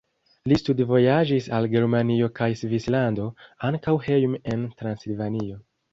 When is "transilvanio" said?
4.81-5.61